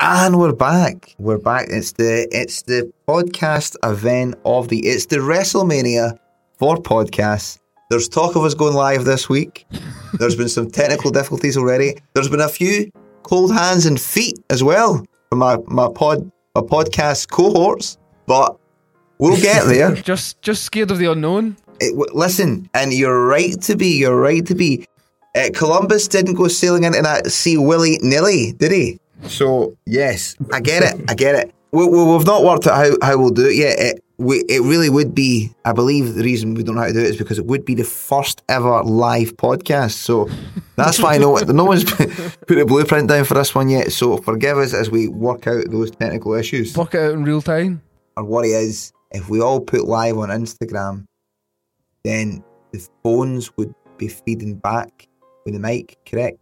[0.00, 1.14] And we're back.
[1.18, 1.68] We're back.
[1.70, 6.18] It's the it's the podcast event of the it's the WrestleMania
[6.58, 7.58] for podcasts.
[7.90, 9.66] There's talk of us going live this week.
[10.14, 11.96] There's been some technical difficulties already.
[12.14, 12.90] There's been a few
[13.22, 17.96] cold hands and feet as well from my, my pod my podcast cohorts.
[18.26, 18.56] But
[19.18, 19.94] we'll get there.
[19.94, 21.56] just just scared of the unknown.
[21.80, 23.98] It, listen, and you're right to be.
[23.98, 24.86] You're right to be.
[25.36, 29.00] Uh, Columbus didn't go sailing into that sea willy nilly, did he?
[29.22, 31.10] So yes, I get it.
[31.10, 31.54] I get it.
[31.72, 33.78] We, we, we've not worked out how, how we'll do it yet.
[33.78, 35.52] It, we, it really would be.
[35.64, 37.64] I believe the reason we don't know how to do it is because it would
[37.64, 39.92] be the first ever live podcast.
[39.92, 40.28] So
[40.76, 43.92] that's why know no one's put a blueprint down for this one yet.
[43.92, 46.76] So forgive us as we work out those technical issues.
[46.76, 47.82] Work it out in real time.
[48.16, 51.06] Our worry is if we all put live on Instagram,
[52.04, 55.08] then the phones would be feeding back
[55.44, 56.38] with the mic, correct?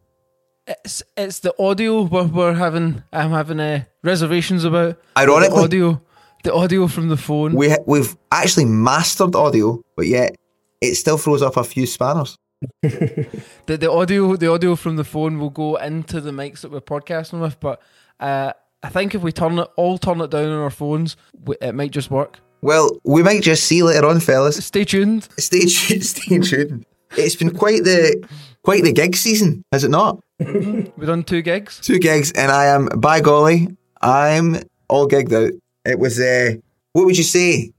[0.67, 3.03] It's it's the audio we're, we're having.
[3.13, 4.99] I'm having uh, reservations about.
[5.17, 6.03] Ironically- the audio,
[6.45, 7.55] the audio from the phone.
[7.55, 10.37] We we've actually mastered audio, but yet
[10.81, 12.37] it still throws up a few spanners.
[12.83, 16.81] the, the audio the audio from the phone will go into the mics that we're
[16.81, 17.83] podcasting with but
[18.21, 18.53] uh,
[18.85, 21.75] I think if we turn it all turn it down on our phones w- it
[21.75, 24.65] might just work Well, we might just see later on, fellas.
[24.65, 26.05] stay tuned Stay tuned.
[26.05, 26.87] Stay tuned.
[27.17, 28.23] It's been quite the
[28.63, 30.21] quite the gig season, has it not?
[30.97, 33.69] we've done two gigs Two gigs, and I am by golly,
[34.01, 34.57] I'm
[34.89, 35.53] all gigged out.
[35.85, 36.55] It was uh,
[36.93, 37.73] what would you say,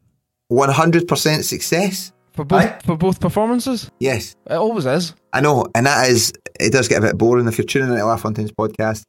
[0.48, 2.12] one hundred percent success?
[2.34, 6.72] for both for both performances Yes, it always is I know, and that is it
[6.72, 9.04] does get a bit boring if you're tuning into LaFontaine's podcast.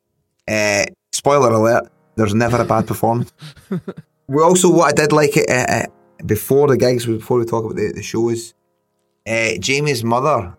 [0.48, 3.32] Uh, spoiler alert: there's never a bad performance.
[4.28, 5.87] we also what I did like it uh, uh,
[6.26, 8.54] before the gigs, before we talk about the, the shows.
[9.26, 10.54] Uh, Jamie's mother,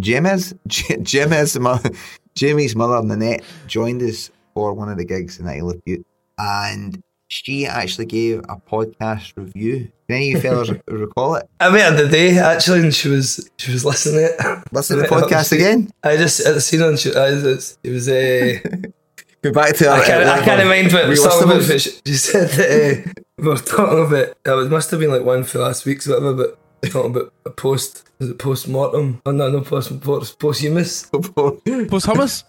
[0.00, 1.90] Jamie's J- Jamie's mother,
[2.34, 6.06] Jamie's mother Nanette joined us for one of the gigs in Isle of Bute,
[6.38, 9.90] and she actually gave a podcast review.
[10.08, 11.48] Can any of you fellas recall it?
[11.60, 14.72] I met her the day actually, and she was she was listening to it.
[14.72, 15.90] Listen to the podcast again.
[16.02, 18.58] I just at the scene and she, I, it was, was uh,
[19.42, 21.68] Go back to I can't I can't mind what it was talking about.
[21.68, 22.00] Re-listables.
[22.04, 25.42] She, she said that uh, we were talking about it must have been like one
[25.42, 26.58] for last week's or whatever, but
[26.90, 29.20] talking about a post is it post mortem?
[29.26, 31.26] Oh no, no post post posthumous post
[31.64, 32.44] hummus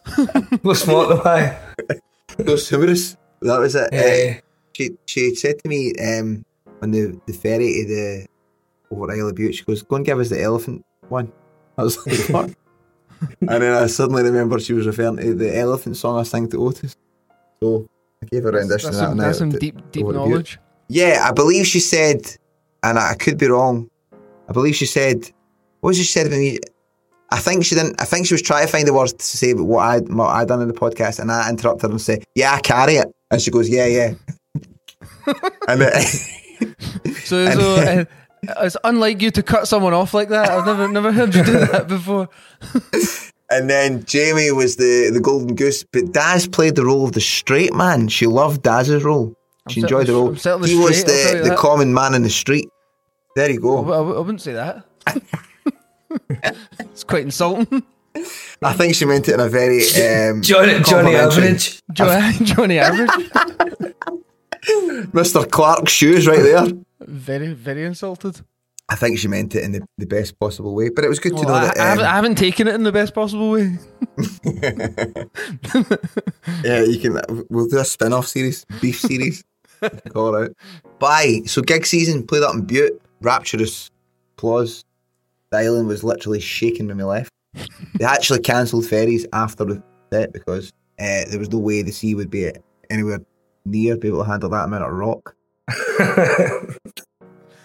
[0.64, 1.22] post mortem.
[1.26, 1.58] Aye.
[2.38, 3.16] Those humorous.
[3.42, 3.90] That was it.
[3.92, 4.38] Yeah.
[4.38, 4.42] Uh,
[4.74, 6.46] she she said to me um,
[6.82, 8.28] on the, the ferry to the
[8.92, 11.32] over Isle of Bute, she goes, "Go and give us the elephant one."
[11.78, 12.56] I was like, "What?"
[13.42, 16.64] and then I suddenly remembered she was referring to the elephant song I sang to
[16.64, 16.96] Otis.
[17.62, 17.88] So
[18.22, 19.00] I gave her a rendition that's of that.
[19.00, 20.30] some, that's some deep deep over the Bute.
[20.30, 22.36] knowledge Yeah, I believe she said,
[22.84, 23.90] and I could be wrong.
[24.50, 25.30] I believe she said,
[25.82, 26.60] what was she said about me?
[27.32, 28.00] I think she didn't.
[28.00, 30.28] I think she was trying to find the words to say about what I what
[30.30, 33.08] I done in the podcast, and I interrupted her and said, "Yeah, I carry it,"
[33.32, 34.14] and she goes, "Yeah, yeah."
[35.68, 36.04] and then,
[37.24, 38.06] so, And- so uh,
[38.62, 41.54] it's unlike you to cut someone off like that I've never never heard you do
[41.72, 42.28] that before
[43.50, 47.22] and then Jamie was the the golden goose, but Daz played the role of the
[47.22, 48.08] straight man.
[48.08, 49.34] She loved Daz's role.
[49.70, 50.34] She I'm enjoyed the role.
[50.34, 51.58] He was the the that.
[51.58, 52.68] common man in the street.
[53.36, 53.76] There you I, go.
[53.78, 54.86] w- I w- I wouldn't say that
[56.80, 57.84] it's quite insulting
[58.62, 61.80] I think she meant it in a very um, Johnny, Johnny Average.
[61.92, 63.10] Jo- Johnny Average.
[65.12, 65.50] Mr.
[65.50, 66.68] Clark's shoes right there.
[67.02, 68.40] very, very insulted.
[68.90, 71.36] I think she meant it in the, the best possible way, but it was good
[71.38, 71.80] to know I, that.
[71.80, 73.78] I, haven't, I um, haven't taken it in the best possible way.
[76.64, 77.20] yeah, you can.
[77.50, 79.44] We'll do a spin off series, beef series.
[80.14, 80.56] Call it out.
[81.00, 81.42] Bye.
[81.46, 83.02] So gig season played up in Bute.
[83.24, 83.90] Rapturous
[84.38, 84.86] applause.
[85.52, 87.32] The island was literally shaking when we left.
[87.96, 92.16] They actually cancelled ferries after the set because uh, there was no way the sea
[92.16, 92.52] would be
[92.90, 93.20] anywhere
[93.66, 95.36] near be able to handle that amount of rock.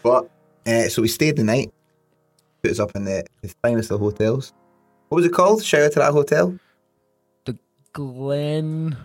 [0.03, 0.31] But
[0.67, 1.73] uh, so we stayed the night.
[2.63, 4.53] Put us up in the, the finest of hotels.
[5.09, 5.65] What was it called?
[5.65, 6.59] Shout out to that hotel.
[7.45, 7.59] The
[7.93, 8.97] Glen.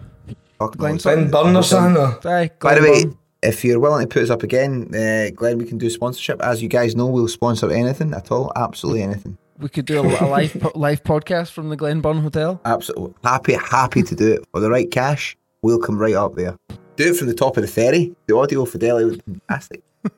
[0.60, 1.04] Fuck Glen knows.
[1.04, 2.18] Glenn Burn or something.
[2.60, 3.18] By the way, Burn.
[3.44, 6.42] If you're willing to put us up again, uh, Glenn, we can do sponsorship.
[6.42, 8.52] As you guys know, we'll sponsor anything at all.
[8.56, 9.38] Absolutely anything.
[9.60, 12.60] we could do a, a live po- live podcast from the Glenburn Hotel.
[12.66, 15.36] Absolutely happy, happy to do it for the right cash.
[15.62, 16.58] We'll come right up there.
[16.96, 18.16] Do it from the top of the ferry.
[18.28, 19.84] The audio fidelity was fantastic.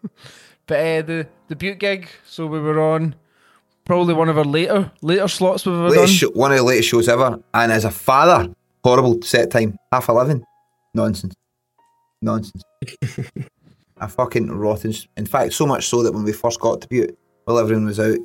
[0.67, 3.13] But uh, the the Bute gig, so we were on
[3.85, 6.07] probably one of our later later slots we've ever done.
[6.07, 7.39] Show, one of the latest shows ever.
[7.53, 8.51] And as a father,
[8.83, 9.77] horrible set time.
[9.91, 10.43] Half eleven.
[10.95, 11.35] Nonsense.
[12.25, 12.63] Nonsense.
[13.97, 14.93] a fucking rotten.
[15.15, 17.99] In fact, so much so that when we first got to Bute, while everyone was
[17.99, 18.17] out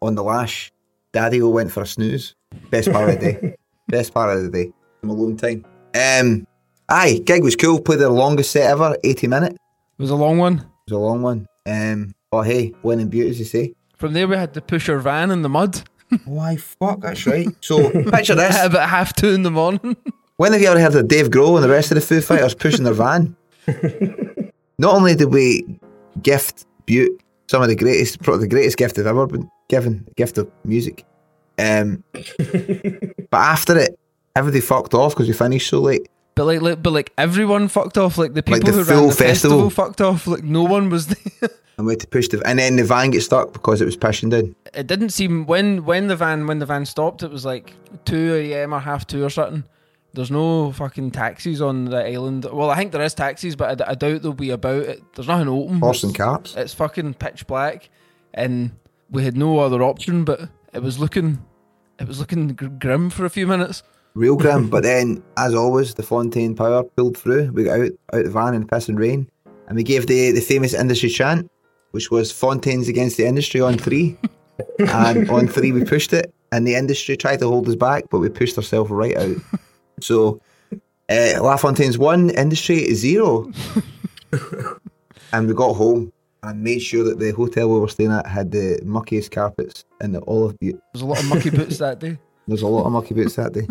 [0.00, 0.72] on the lash,
[1.12, 2.34] Daddy O went for a snooze.
[2.70, 3.56] Best part of the day.
[3.88, 4.72] Best part of the day.
[5.02, 5.64] I'm alone time.
[5.94, 6.46] Um,
[6.88, 7.80] aye, gig was cool.
[7.80, 9.54] Played the longest set ever, 80 minutes.
[9.54, 9.60] It
[9.98, 10.58] It was a long one.
[10.58, 11.46] It was a long one.
[11.66, 13.74] Um, but hey, winning in Bute, as you say.
[13.96, 15.82] From there, we had to push our van in the mud
[16.24, 17.48] Why, fuck, that's right.
[17.60, 18.54] So, picture this.
[18.54, 19.96] at about half two in the morning.
[20.36, 22.54] When have you ever heard of Dave Grohl and the rest of the Foo Fighters
[22.54, 23.36] pushing their van?
[24.78, 25.78] Not only did we
[26.22, 30.14] gift Bute some of the greatest, probably the greatest gift I've ever been given, the
[30.14, 31.04] gift of music.
[31.58, 33.98] Um, but after it,
[34.34, 36.08] everybody fucked off because we finished so late.
[36.34, 38.18] But like, like, but like everyone fucked off.
[38.18, 39.70] Like the people Like the who full ran the festival.
[39.70, 39.70] festival.
[39.70, 40.26] fucked off.
[40.26, 41.06] Like no one was
[41.40, 41.48] there.
[41.78, 43.96] And we had to push the, and then the van get stuck because it was
[43.96, 44.54] pushing down.
[44.74, 47.22] it didn't seem when when the van when the van stopped.
[47.22, 47.72] It was like
[48.04, 48.74] two a.m.
[48.74, 49.64] or half two or something.
[50.16, 52.46] There's no fucking taxis on the island.
[52.50, 55.02] Well, I think there is taxis, but I, I doubt they'll be about it.
[55.14, 55.78] There's nothing open.
[55.78, 56.56] Horse and carts.
[56.56, 57.90] It's fucking pitch black,
[58.32, 58.70] and
[59.10, 60.24] we had no other option.
[60.24, 61.44] But it was looking,
[62.00, 63.82] it was looking grim for a few minutes.
[64.14, 64.70] Real grim.
[64.70, 67.52] but then, as always, the Fontaine Power pulled through.
[67.52, 69.30] We got out, out the van in piss and rain.
[69.68, 71.50] And we gave the, the famous industry chant,
[71.90, 74.16] which was Fontaines against the industry on three.
[74.78, 76.32] and on three, we pushed it.
[76.52, 79.36] And the industry tried to hold us back, but we pushed ourselves right out.
[80.00, 80.40] So,
[81.08, 83.50] uh, La Fontaine's one, industry zero.
[85.32, 86.12] and we got home
[86.42, 90.12] and made sure that the hotel we were staying at had the muckiest carpets in
[90.12, 90.80] the all of Bute.
[90.92, 92.18] There's a lot of mucky boots that day.
[92.48, 93.66] There's a lot of mucky boots that day.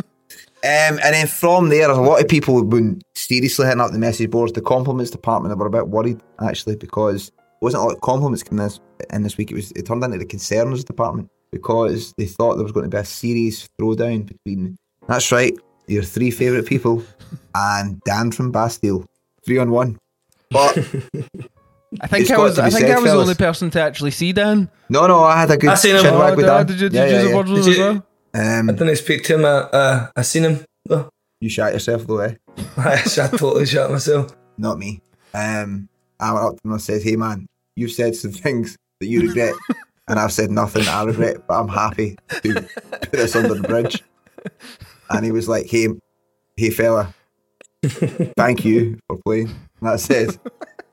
[0.65, 3.99] Um, and then from there, a lot of people have been seriously hitting up the
[3.99, 4.51] message boards.
[4.51, 8.01] The compliments department they were a bit worried actually because it wasn't a lot of
[8.01, 8.79] compliments in this
[9.13, 9.51] in this week.
[9.51, 12.89] It was it turned into the concerns department because they thought there was going to
[12.89, 14.75] be a serious throwdown between.
[15.07, 15.53] That's right,
[15.87, 17.03] your three favourite people
[17.55, 19.05] and Dan from Bastille,
[19.45, 19.97] three on one.
[20.51, 20.77] But
[22.01, 22.59] I think I was.
[22.59, 24.69] I think said, I was the only person to actually see Dan.
[24.89, 26.03] no, no, I had a good I seen him.
[26.15, 26.65] wag Oh, with did, Dan.
[26.67, 27.33] did you, did Yeah, you yeah, use yeah.
[27.33, 28.05] a word Did as you- well?
[28.33, 29.45] I Um, didn't speak to him.
[29.45, 30.65] Uh, uh, I seen him.
[30.85, 31.09] though.
[31.39, 32.35] you shot yourself though, eh?
[32.77, 32.97] I
[33.37, 34.35] totally shot myself.
[34.57, 35.01] not me.
[35.33, 35.87] Um,
[36.19, 39.07] I went up to him and I said, "Hey man, you've said some things that
[39.07, 39.53] you regret,
[40.09, 42.53] and I've said nothing I regret, but I'm happy to
[43.01, 44.03] put this under the bridge."
[45.09, 45.87] And he was like, "Hey,
[46.57, 47.13] hey fella,
[48.37, 50.37] thank you for playing." And I said,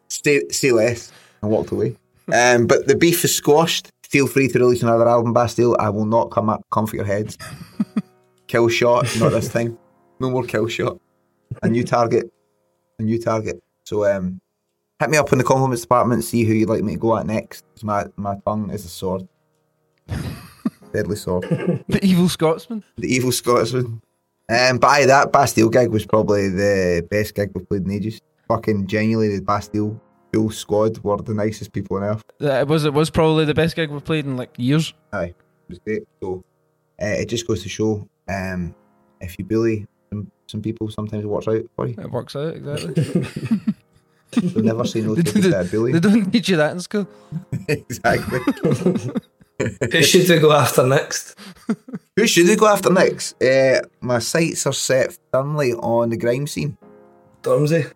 [0.08, 1.96] "Stay, say less," and walked away.
[2.32, 3.90] Um, but the beef is squashed.
[4.08, 5.76] Feel free to release another album, Bastille.
[5.78, 7.38] I will not come up, come for your heads.
[8.46, 9.78] Kill shot, not this thing.
[10.20, 10.98] No more kill shot.
[11.62, 12.30] A new target.
[12.98, 13.62] A new target.
[13.84, 14.40] So um,
[15.00, 16.24] hit me up in the compliments department.
[16.24, 17.64] See who you'd like me to go at next.
[17.82, 19.26] My my tongue is a sword.
[20.92, 21.44] Deadly sword.
[21.88, 22.84] The evil Scotsman.
[22.96, 24.02] The evil Scotsman.
[24.48, 28.20] Um, but aye, that Bastille gig was probably the best gig we've played in ages.
[28.48, 30.00] Fucking genuinely, the Bastille
[30.32, 32.22] full squad were the nicest people on earth.
[32.40, 32.84] It was.
[32.84, 34.92] It was probably the best gig we've played in like years.
[35.12, 35.36] Aye, it
[35.68, 36.02] was great.
[36.20, 36.44] So
[37.00, 38.74] uh, it just goes to show, um,
[39.20, 41.94] if you bully some, some people, sometimes it works out for you.
[41.98, 43.62] It works out exactly.
[44.32, 45.92] So never say no they, to a bully.
[45.92, 47.06] they don't teach you that in school.
[47.68, 48.40] exactly.
[49.90, 51.34] Who should we go after next?
[52.16, 53.40] Who should we go after next?
[53.42, 56.76] Uh, my sights are set firmly on the grime scene.
[57.42, 57.92] Stormzy.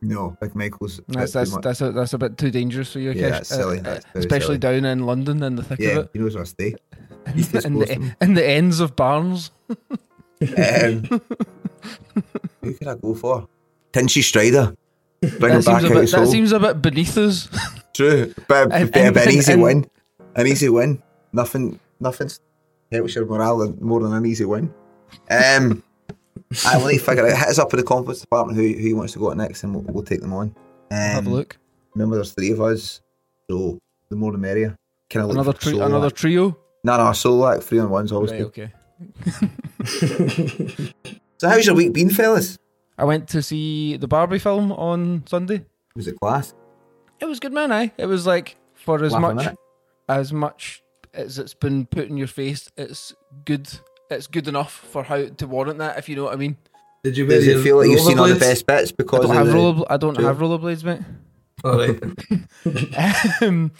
[0.00, 1.00] No, Big Michael's.
[1.08, 3.30] That's that's that's a, that's a bit too dangerous for you, Yeah, Kesh.
[3.30, 3.78] that's silly.
[3.80, 4.58] Uh, That's very especially silly.
[4.58, 6.74] down in London in the thick yeah, of it, he knows where I stay.
[7.64, 9.50] In the in the ends of barns.
[9.70, 11.02] Um,
[12.62, 13.48] who could I go for?
[13.92, 14.76] Tinchy Stryder.
[15.20, 17.48] Bring That him seems, back a out bit, that seems a bit beneath us.
[17.92, 19.90] True, but, And- but, and- an easy and- win.
[20.36, 21.02] An easy win.
[21.32, 22.30] Nothing, nothing
[22.90, 24.72] helps your morale than- more than an easy win.
[25.30, 25.82] Um,
[26.66, 27.36] I will need to figure out.
[27.36, 29.84] Hit us up in the conference department who who wants to go next, and we'll,
[29.92, 30.54] we'll take them on.
[30.90, 31.58] Um, Have a look.
[31.94, 33.00] Remember, there's three of us,
[33.50, 34.76] so the more the merrier.
[35.10, 36.56] Kind of Another tri- another trio.
[36.84, 38.70] No, no, solo like Three on one's always Right, good.
[38.70, 38.72] okay.
[41.40, 42.58] So how's your week been, fellas?
[42.98, 45.64] I went to see the Barbie film on Sunday.
[45.94, 46.52] Was it class?
[47.20, 47.70] It was good, man.
[47.70, 47.92] I.
[47.96, 49.54] It was like for as Laugh much
[50.08, 50.82] as much
[51.18, 53.68] as it's been put in your face, it's good.
[54.10, 56.56] It's good enough for how to warrant that, if you know what I mean.
[57.04, 59.34] Did you Does it feel like you've seen all the best bits I because don't
[59.36, 59.84] have the, roller.
[59.90, 60.24] I don't Sure.
[60.26, 61.00] have rollerblades, mate.
[61.64, 63.42] All right.
[63.42, 63.72] um,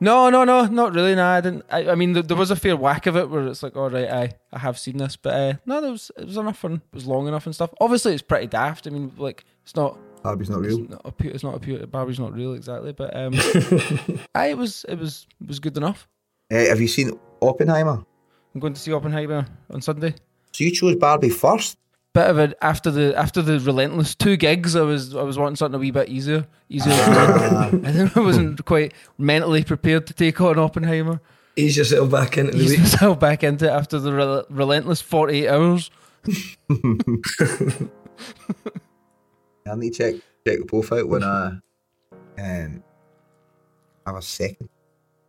[0.00, 1.14] no, no, no, not really.
[1.14, 1.64] Nah, I didn't.
[1.70, 3.90] I, I mean, there, there was a fair whack of it where it's like, all
[3.90, 6.74] right, I, I have seen this, but uh, no, there was it was enough fun.
[6.92, 7.70] It was long enough and stuff.
[7.80, 8.86] Obviously, it's pretty daft.
[8.86, 9.96] I mean, like, it's not.
[10.22, 10.88] Barbie's not It's real.
[10.88, 11.86] not a pure, it's not a pure.
[11.86, 13.34] Barbie's not real exactly, but um,
[14.34, 16.08] I it was it was it was good enough.
[16.52, 18.04] Eh, have you seen Oppenheimer?
[18.54, 20.14] I'm going to see Oppenheimer on Sunday.
[20.52, 21.78] So you chose Barbie first.
[22.12, 24.76] Bit of it after the after the relentless two gigs.
[24.76, 26.92] I was I was wanting something a wee bit easier, easier.
[26.92, 27.80] To.
[27.84, 31.22] I think I wasn't quite mentally prepared to take on Oppenheimer.
[31.56, 32.80] Ease yourself back into the Ease week.
[32.80, 35.90] myself back into it after the rel- relentless 48 hours.
[39.66, 41.58] I need to check check both out when I
[42.38, 42.82] um
[44.06, 44.68] have a second.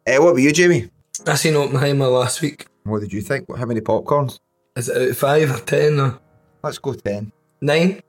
[0.06, 0.90] Hey, what about you, Jamie?
[1.28, 2.68] I seen Oppenheimer last week.
[2.84, 3.46] What did you think?
[3.56, 4.40] How many popcorns?
[4.76, 6.20] Is it out five or ten or
[6.64, 7.32] Let's go ten.
[7.62, 8.02] nine?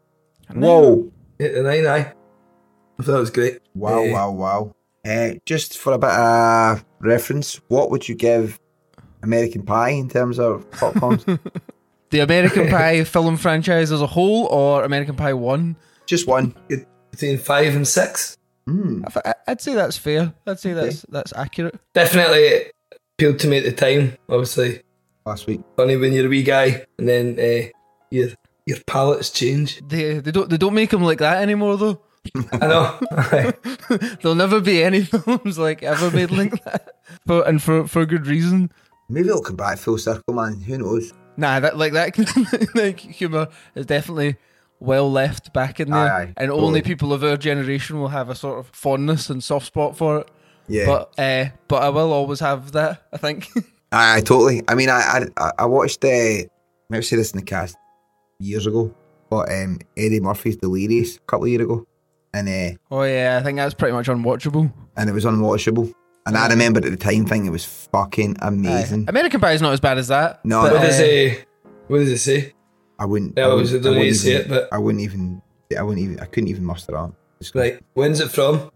[0.53, 1.11] Whoa!
[1.41, 2.13] Eight or nine, aye.
[2.99, 3.59] I thought it was great.
[3.75, 4.03] Wow!
[4.03, 4.31] Eh, Wow!
[4.33, 4.75] Wow!
[5.07, 8.59] Uh, just for a bit of reference, what would you give
[9.23, 11.39] American Pie in terms of popcorns?
[12.11, 15.75] The American Pie film franchise as a whole, or American Pie 1?
[16.07, 16.55] just one.
[17.11, 18.39] Between five and six.
[18.69, 19.05] Mm.
[19.49, 20.33] I'd say that's fair.
[20.47, 21.81] I'd say that's that's accurate.
[21.93, 22.71] Definitely
[23.17, 24.17] appealed to me at the time.
[24.29, 24.83] Obviously,
[25.27, 25.61] Last week.
[25.77, 27.69] funny when you're a wee guy and then uh,
[28.11, 28.29] your
[28.67, 29.81] your palates change.
[29.89, 32.01] They they don't they don't make them like that anymore though.
[32.53, 32.99] I know.
[34.23, 36.95] There'll never be any films like ever made like that,
[37.27, 38.71] for, and for for good reason.
[39.09, 40.61] Maybe it'll come back full circle, man.
[40.61, 41.13] Who knows?
[41.37, 42.17] Nah, that like that
[42.75, 44.37] like humor is definitely
[44.81, 46.67] well left back in there, Aye, aye, and totally.
[46.67, 50.19] only people of our generation will have a sort of fondness and soft spot for
[50.21, 50.31] it.
[50.69, 50.87] Yeah.
[50.87, 53.07] But uh, but I will always have that.
[53.13, 53.51] I think.
[53.93, 54.63] I, I totally.
[54.69, 56.49] I mean, I I, I watched the.
[56.91, 57.77] maybe say this in the cast
[58.39, 58.95] years ago,
[59.31, 61.87] but um, Eddie Murphy's Delirious a couple of years ago,
[62.33, 64.73] and uh, oh yeah, I think that's pretty much unwatchable.
[64.97, 65.93] and it was unwatchable.
[66.27, 69.03] And I remember at the time thinking it was fucking amazing.
[69.03, 69.11] Aye.
[69.11, 70.43] American Pie is not as bad as that.
[70.45, 70.73] No, but.
[70.73, 71.47] What does uh, it?
[71.87, 72.55] What does it say?
[72.99, 73.35] I wouldn't.
[73.37, 75.43] Yeah, I wouldn't, I don't need wouldn't even, it, but- I wouldn't even.
[75.79, 76.21] I wouldn't even.
[76.21, 77.13] I couldn't even muster that.
[77.41, 77.81] It's Right.
[77.95, 78.71] When's it from?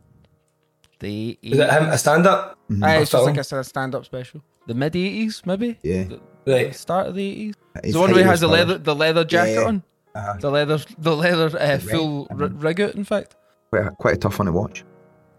[1.01, 2.59] The Is it him a stand up?
[2.83, 3.37] Aye, it's just film?
[3.37, 4.43] like a stand up special.
[4.67, 5.79] The mid eighties, maybe.
[5.83, 6.05] Yeah.
[6.05, 6.75] The Right.
[6.75, 7.55] start of the eighties.
[7.85, 9.65] It's The one where he has the leather, the leather jacket Yeah.
[9.69, 9.83] on,
[10.15, 12.59] Uh, the leather, the leather uh, full I r- mean.
[12.59, 12.95] rig out.
[12.95, 13.37] In fact,
[13.71, 14.85] quite a, quite a tough one to watch.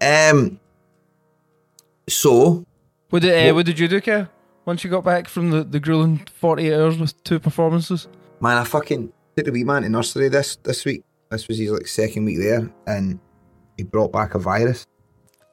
[0.01, 0.59] Um.
[2.07, 2.65] So
[3.09, 4.29] what did uh, What- what did you do, Kev?
[4.65, 8.07] Once you got back from the the grueling forty eight hours with two performances.
[8.41, 11.03] man, I fucking took the wee man to nursery this this week.
[11.29, 13.19] This was his like second week there, and
[13.77, 14.85] he brought back a virus.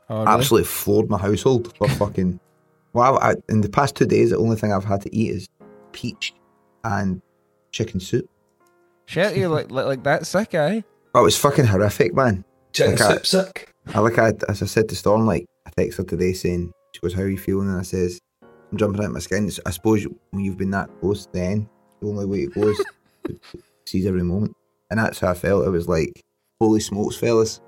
[0.09, 0.29] Oh, really?
[0.29, 2.39] Absolutely floored my household for fucking.
[2.93, 5.49] Well, I, in the past two days, the only thing I've had to eat is
[5.93, 6.33] peach
[6.85, 7.21] and
[7.73, 8.29] chicken soup.
[9.07, 10.81] Shit, you like, like like that sick, eh?
[11.15, 12.45] Oh, it was fucking horrific, man.
[12.73, 13.73] Chicken Like I- soup sick.
[13.95, 17.01] I like I, as I said to Storm, like I text her today saying, she
[17.01, 20.05] goes, "How are you feeling?" And I says, "I'm jumping out my skin." I suppose
[20.31, 21.69] when you've been that close, then
[22.01, 22.77] the only way it goes,
[23.25, 23.39] to
[23.87, 24.57] seize every moment,
[24.91, 25.67] and that's how I felt.
[25.67, 26.21] It was like,
[26.61, 27.61] holy smokes, fellas!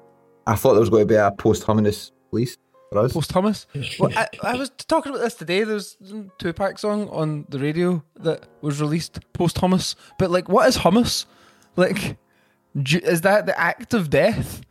[0.46, 2.56] I thought there was going to be a post-humanist release
[2.90, 3.12] for us.
[3.12, 3.66] Post Thomas.
[3.98, 5.64] well, I, I was talking about this today.
[5.64, 9.94] There's a Tupac song on the radio that was released post hummus.
[10.18, 11.26] But like, what is hummus?
[11.76, 12.16] Like,
[12.82, 14.62] ju- is that the act of death?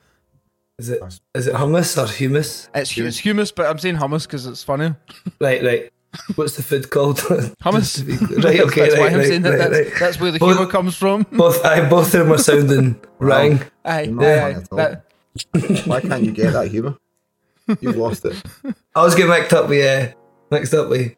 [0.79, 1.01] Is it
[1.33, 2.69] is it hummus or humus?
[2.75, 4.93] It's, hu- it's humus, but I'm saying hummus because it's funny.
[5.41, 5.89] Right, right.
[6.35, 7.17] What's the food called?
[7.63, 8.01] Hummus.
[8.43, 9.49] right, okay, that's right, why I'm right, saying that.
[9.51, 9.99] right, that's, right.
[9.99, 11.27] that's where the Both- humour comes from.
[11.31, 13.59] Both, I both of them are sounding wrong.
[13.85, 14.63] Aye, Not aye, aye.
[14.71, 16.95] That- Why can't you get that humour?
[17.81, 18.41] You've lost it.
[18.95, 20.13] I was getting mixed up with uh,
[20.51, 21.15] mixed up with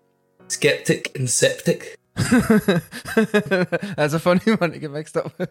[0.48, 1.96] skeptic and septic.
[2.15, 5.50] that's a funny one to get mixed up with.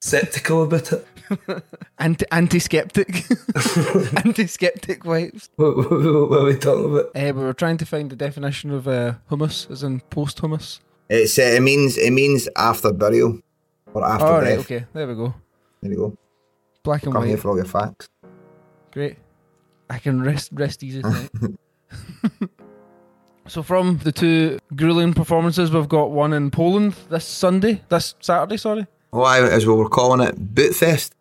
[0.00, 1.06] sceptical about it.
[1.98, 3.24] Anti anti-skeptic,
[4.24, 5.48] anti-skeptic wipes.
[5.56, 5.90] What, what,
[6.30, 7.06] what are we talking about?
[7.14, 10.80] Uh, we were trying to find the definition of uh, hummus, as in post-hummus.
[11.08, 13.40] It's uh, it means it means after burial
[13.94, 14.48] or after All death.
[14.50, 15.34] right, okay, there we go.
[15.82, 16.16] There you go.
[16.82, 18.08] Black and Come here for all your facts.
[18.92, 19.16] Great.
[19.90, 21.30] I can rest rest easy tonight.
[23.46, 28.56] so from the two grueling performances, we've got one in Poland this Sunday, this Saturday,
[28.56, 28.86] sorry.
[29.12, 31.12] Oh, I, as we were calling it, Bootfest.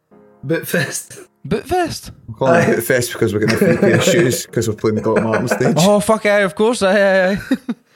[0.45, 1.27] Bootfest.
[1.47, 2.11] Bootfest.
[2.27, 2.71] We're calling Aye.
[2.71, 5.23] it Bootfest because we're getting a free pair of shoes because we're playing the Doc
[5.23, 5.77] Martin stage.
[5.79, 7.39] Oh fuck aye, of course, aye, aye, aye.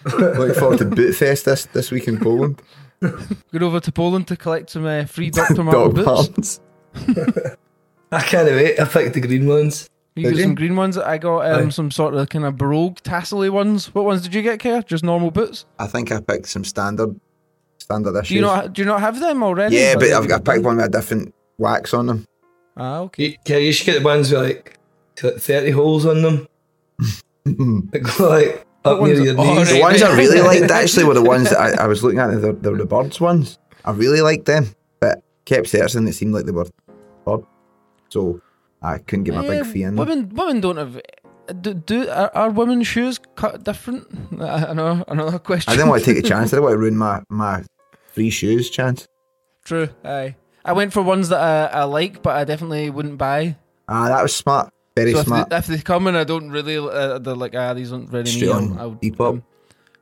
[0.05, 2.61] Looking forward to Bootfest this, this week in Poland.
[3.01, 5.63] Go over to Poland to collect some uh, free Dr.
[5.63, 6.61] Martin Doc boots.
[8.11, 8.79] I can't wait.
[8.79, 9.89] I picked the green ones.
[10.15, 10.43] You Did got you?
[10.43, 10.97] some green ones.
[10.97, 11.69] I got um, Aye.
[11.69, 13.93] some sort of kind of brogue tassely ones.
[13.95, 14.81] What ones did you get, Kerr?
[14.81, 15.65] Just normal boots?
[15.79, 17.17] I think I picked some standard
[17.77, 18.27] standard issues.
[18.29, 19.77] Do you not do you not have them already?
[19.77, 22.25] yeah, but I've got got I picked one with a different wax on them.
[22.75, 23.23] Ah, okay.
[23.23, 24.77] You, yeah, you should get the ones with like
[25.15, 26.47] t- 30 holes on them.
[27.43, 29.69] That like up What near your knees.
[29.69, 30.11] The ones right.
[30.11, 32.39] I really liked actually were the ones that I, I was looking at.
[32.41, 33.57] The, the, the birds ones.
[33.83, 36.07] I really liked them, but kept searching.
[36.07, 36.67] It seemed like they were
[37.25, 37.43] bird,
[38.09, 38.41] so
[38.81, 40.07] I couldn't get my Eh, big fee in them.
[40.07, 40.99] Women, women don't have.
[41.61, 44.07] Do, do are, are women's shoes cut different?
[44.39, 45.71] I, I know another question.
[45.71, 46.51] I didn't want to take a chance.
[46.53, 47.63] I didn't want to ruin my my
[48.13, 49.07] free shoes chance.
[49.65, 49.89] True.
[50.03, 50.35] Aye.
[50.63, 53.55] I went for ones that I, I like, but I definitely wouldn't buy.
[53.87, 54.71] Ah, that was smart.
[54.95, 55.49] Very so if smart.
[55.49, 58.25] they, if they come and I don't really, uh, they're like, ah, these aren't really
[58.29, 58.53] Straight me.
[58.53, 59.43] on I'll, I'll, I'm,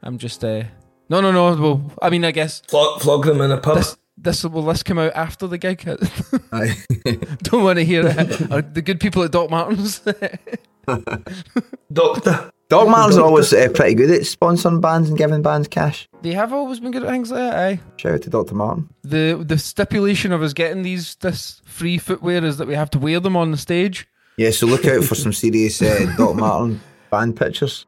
[0.03, 0.43] I'm just.
[0.43, 0.63] Uh,
[1.09, 1.55] no, no, no.
[1.55, 3.77] Well, I mean, I guess Flog, flog them in a pub.
[3.77, 5.87] this this will this come out after the gig.
[6.51, 6.77] Aye.
[7.43, 8.51] don't want to hear it.
[8.51, 10.01] Are the good people at Doc Martens.
[11.93, 12.51] Doctor.
[12.69, 16.07] Doc Martens are always uh, pretty good at sponsoring bands and giving bands cash.
[16.21, 17.57] they have always been good at things like that.
[17.57, 17.79] Aye.
[17.97, 18.53] Shout out to Dr.
[18.55, 18.89] Martin.
[19.03, 22.99] The the stipulation of us getting these this free footwear is that we have to
[22.99, 24.07] wear them on the stage.
[24.37, 27.85] Yeah, so look out for some serious uh, Doc Martin band pictures.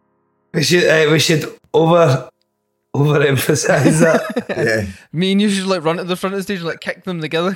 [0.53, 2.30] We should uh, we should over
[2.95, 4.21] overemphasize that.
[4.61, 4.85] Yeah.
[5.11, 7.03] Me and you should like run to the front of the stage and like kick
[7.03, 7.55] them together.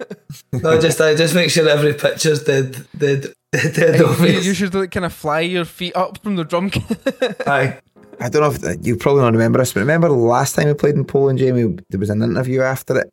[0.52, 4.44] no, just uh, just make sure every picture's dead dead dead you, obvious.
[4.44, 6.98] you should like kind of fly your feet up from the drum kit.
[7.46, 7.78] Aye.
[8.20, 10.66] I don't know if uh, you probably don't remember this, but remember the last time
[10.66, 11.76] we played in Poland, Jamie?
[11.90, 13.10] There was an interview after it,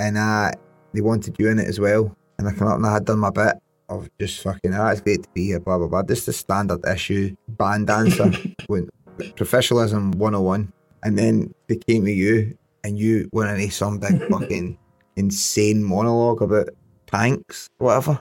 [0.00, 0.50] and uh,
[0.94, 2.16] they wanted you in it as well.
[2.38, 3.56] And I came up and I had done my bit
[3.88, 6.02] of just fucking, ah, it's great to be here, blah, blah, blah.
[6.02, 8.30] This is the standard issue band dancer,
[8.66, 8.88] when,
[9.36, 10.72] professionalism 101.
[11.04, 14.78] And then they came to you, and you went into some big fucking
[15.16, 16.68] insane monologue about
[17.06, 18.18] tanks, whatever,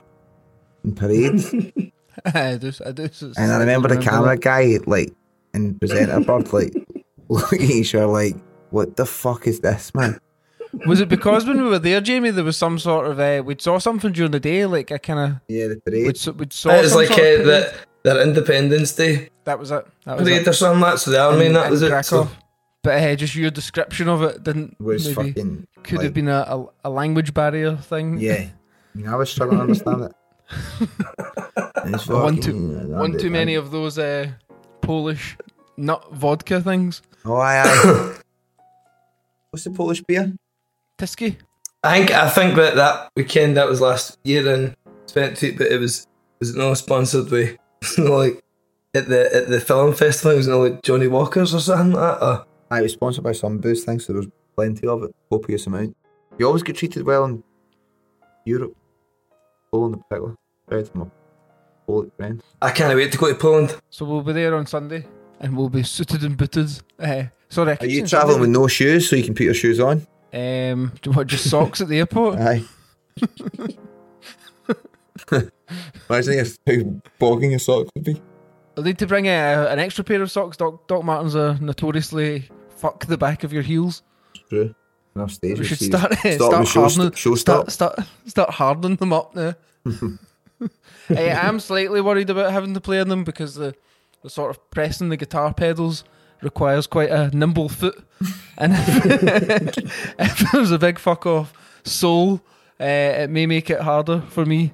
[0.84, 1.54] and parades.
[2.26, 3.10] I do, I do.
[3.38, 5.14] And I remember the camera guy, like,
[5.54, 6.74] and presenter bird, like,
[7.30, 8.36] looking at each other, like,
[8.72, 10.20] what the fuck is this, man?
[10.86, 13.56] Was it because when we were there, Jamie, there was some sort of uh, we
[13.58, 16.06] saw something during the day, like a kind of Yeah, the parade.
[16.06, 16.72] we'd, we'd saw.
[16.72, 17.46] It was like uh, sort of parade.
[17.46, 19.86] the, their Independence Day That was it.
[20.04, 20.48] That was parade it.
[20.48, 21.00] or something like that.
[21.00, 22.04] So the army In- and that in was it.
[22.06, 22.30] So
[22.88, 25.68] But uh, just your description of it didn't was maybe fucking.
[25.84, 28.18] could like- have been a, a, a language barrier thing.
[28.18, 28.48] Yeah.
[29.06, 30.14] I was struggling to understand it.
[31.86, 34.30] It's One too, fucking- one too many of those uh,
[34.82, 35.36] Polish
[35.76, 37.02] nut vodka things.
[37.26, 38.18] Oh, aye, aye.
[39.52, 40.34] What's the Polish beer?
[40.98, 41.36] Tyskie.
[41.84, 44.76] I think I think that that weekend that was last year in
[45.08, 46.08] spent it, but it was
[46.40, 47.58] was it not sponsored by
[47.98, 48.42] like
[48.94, 50.32] at the at the film festival.
[50.32, 52.26] It was no like Johnnie Walker's or something like that.
[52.26, 55.68] Or, I was sponsored by some booze thing, so there was plenty of it, copious
[55.68, 55.96] amount.
[56.38, 57.44] You always get treated well in
[58.46, 58.76] Europe,
[59.72, 60.36] Poland in particular.
[60.70, 61.06] Shout out to my
[61.86, 62.44] Polish friends.
[62.62, 63.78] I can't wait to go to Poland.
[63.90, 65.06] So we'll be there on Sunday,
[65.40, 66.70] and we'll be suited and booted.
[67.00, 69.80] Uh, sorry, Are you saying travelling with no shoes so you can put your shoes
[69.80, 70.06] on?
[70.34, 72.38] Um, do you want just socks at the airport?
[72.40, 72.64] Aye.
[76.10, 78.22] Imagine how bogging your socks would be.
[78.78, 80.56] I'll need to bring a, an extra pair of socks.
[80.56, 84.04] Doc, Doc Martens are notoriously fuck the back of your heels.
[84.50, 84.76] True.
[85.16, 85.58] Enough stage.
[85.58, 85.96] We should receipts.
[85.96, 89.56] Uh, start start show, hardening show start, start start hardening them up now.
[91.10, 93.76] Uh, I am slightly worried about having to play on them because the
[94.24, 96.04] the sort of pressing the guitar pedals
[96.42, 98.04] requires quite a nimble foot,
[98.58, 99.78] and if,
[100.20, 101.54] if there's a big fuck off
[101.86, 102.42] soul,
[102.82, 104.74] uh, it may make it harder for me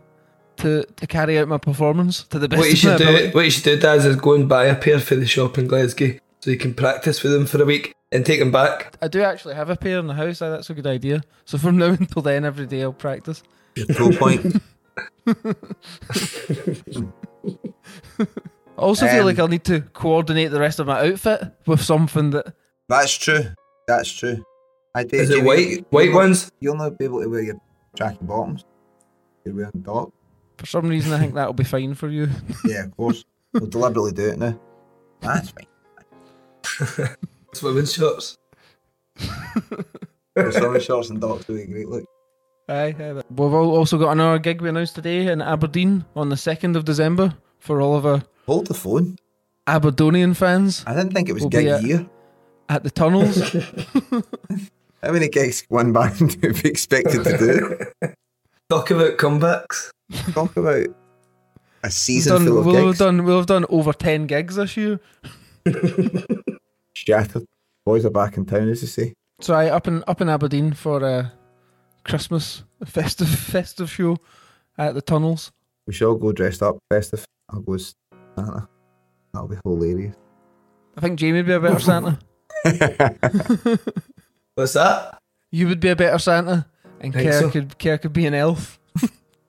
[0.57, 3.09] to to carry out my performance to the best What you of my should do,
[3.09, 3.31] ability.
[3.35, 5.67] what you should do, Daz, is go and buy a pair for the shop in
[5.67, 8.95] Glasgow so you can practice with them for a week and take them back.
[9.01, 10.37] I do actually have a pair in the house.
[10.39, 11.23] So That's a good idea.
[11.45, 13.41] So from now until then, every day I'll practice.
[13.95, 14.61] Pro point.
[18.75, 21.81] I also feel Um, like I'll need to coordinate the rest of my outfit with
[21.81, 22.53] something that.
[22.89, 23.45] That's true.
[23.87, 24.43] That's true.
[24.95, 25.17] I do.
[25.17, 26.51] Is it white white ones?
[26.59, 27.55] You'll not be able to wear your
[27.97, 28.63] tracky bottoms.
[29.45, 30.11] You're wearing dock.
[30.63, 32.29] For some reason, I think that'll be fine for you.
[32.65, 33.25] Yeah, of course.
[33.51, 34.57] we'll deliberately do it now.
[35.19, 35.67] That's fine.
[37.51, 38.37] It's women's shorts.
[40.35, 42.05] The summer shorts and docks do a great look.
[42.69, 43.13] Aye, aye.
[43.13, 46.85] but- We've also got another gig we announced today in Aberdeen on the 2nd of
[46.85, 49.17] December for all of our Hold the phone.
[49.67, 52.09] Aberdonian fans I didn't think it was We'll be gig at- year.
[52.69, 53.37] at the tunnels.
[55.03, 58.09] How many gigs one band do be expected to do?
[58.69, 59.91] Talk about comebacks.
[60.33, 60.93] Talk about a
[61.83, 64.77] We've season done, full of we'll have done, we'll have done over 10 gigs this
[64.77, 64.99] year.
[66.93, 67.45] Shattered.
[67.85, 69.13] Boys are back in town, as they say.
[69.41, 71.33] So I up in up in Aberdeen for uh, a
[72.05, 74.17] Christmas festive festive show
[74.77, 75.51] at the tunnels.
[75.85, 77.25] We should all go dressed up, festive.
[77.49, 77.93] I'll go as
[78.37, 78.69] Santa.
[79.33, 80.15] That'll be hilarious.
[80.95, 82.19] I think Jamie would be a better Santa.
[84.55, 85.19] What's that?
[85.51, 86.67] You would be a better Santa,
[87.01, 87.49] and Think Kerr so.
[87.49, 88.79] could Kerr could be an elf.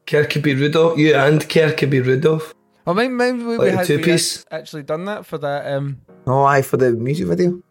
[0.06, 0.98] Kerr could be Rudolph.
[0.98, 2.54] You and Kerr could be Rudolph.
[2.86, 4.44] Or maybe, maybe we, we Like a had two-piece?
[4.50, 5.72] had actually done that for that.
[5.72, 7.62] Um, oh, aye, for the music video.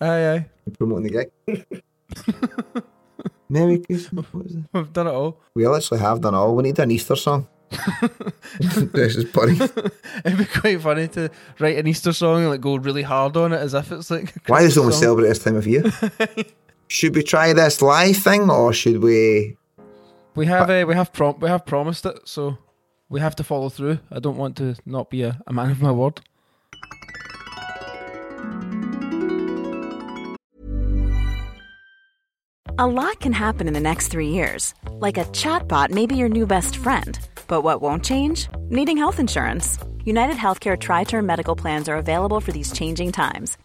[0.00, 0.46] aye, aye,
[0.78, 1.66] Promoting the gig.
[3.50, 4.24] Merry Christmas.
[4.32, 5.38] What is we've done it all.
[5.54, 6.56] We literally have done all.
[6.56, 7.46] We need an Easter song.
[8.92, 9.58] This is buddy.
[10.24, 13.52] It'd be quite funny to write an Easter song and like go really hard on
[13.52, 14.34] it as if it's like.
[14.36, 15.00] a Why does Christmas only song.
[15.02, 15.84] celebrate this time of year?
[16.88, 19.56] should we try this live thing or should we?
[20.34, 22.56] We have uh, we have prom- we have promised it, so
[23.08, 23.98] we have to follow through.
[24.10, 26.20] I don't want to not be a, a man of my word.
[32.78, 34.74] A lot can happen in the next three years.
[34.92, 37.18] Like a chatbot may be your new best friend.
[37.46, 38.48] But what won't change?
[38.70, 39.78] Needing health insurance.
[40.04, 43.58] United Healthcare Tri Term Medical Plans are available for these changing times.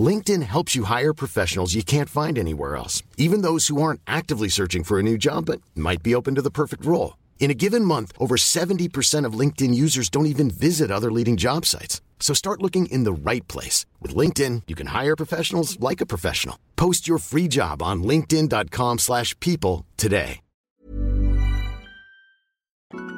[0.00, 4.48] LinkedIn helps you hire professionals you can't find anywhere else, even those who aren't actively
[4.48, 7.16] searching for a new job but might be open to the perfect role.
[7.40, 11.66] In a given month, over 70% of LinkedIn users don't even visit other leading job
[11.66, 12.00] sites.
[12.20, 13.86] So start looking in the right place.
[14.00, 16.56] With LinkedIn, you can hire professionals like a professional.
[16.76, 20.40] Post your free job on linkedin.com slash people today.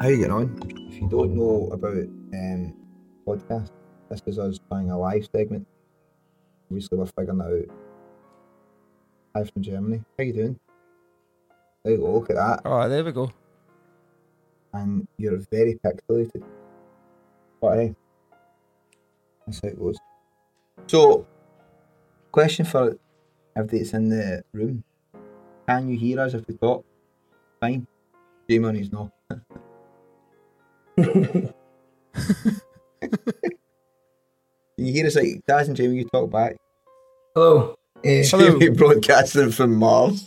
[0.01, 0.59] How you getting on?
[0.90, 2.75] If you don't know about um,
[3.27, 3.71] podcast,
[4.11, 5.66] this is us trying a live segment.
[6.72, 7.76] Obviously, we're figuring it out.
[9.35, 10.02] Live from Germany.
[10.16, 10.58] How you doing?
[11.85, 12.14] There you go.
[12.14, 12.62] Look at that.
[12.64, 13.30] Oh, there we go.
[14.72, 16.42] and you're very pixelated.
[17.61, 17.94] But hey,
[19.46, 19.98] that's how it goes.
[20.88, 21.26] So,
[22.32, 22.96] question for
[23.54, 24.82] everybody that's in the room:
[25.68, 26.87] Can you hear us if we talk?
[27.61, 27.87] Fine.
[28.48, 29.11] Jamie on his no.
[34.76, 35.98] Can you hear us like Daz and Jamie?
[35.98, 36.56] You talk back.
[37.35, 37.74] Hello.
[38.02, 38.22] Hello.
[38.58, 40.24] Jamie broadcasting from Mars.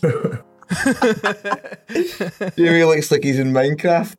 [2.56, 4.14] Jamie looks like he's in Minecraft.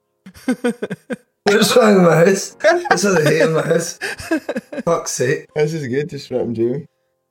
[1.43, 2.55] what's wrong with my house?
[2.61, 3.99] What's all the hate in my house?
[4.83, 5.47] Fuck's sake.
[5.55, 6.87] This is good, just rip him, Jamie.